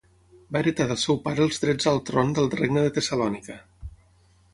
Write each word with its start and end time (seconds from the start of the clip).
Va 0.55 0.59
heretar 0.63 0.85
del 0.91 0.97
seu 1.01 1.19
pare 1.27 1.43
els 1.45 1.61
drets 1.65 1.89
al 1.91 2.01
tron 2.07 2.31
del 2.39 2.49
Regne 2.57 2.87
de 2.87 2.95
Tessalònica. 2.97 3.59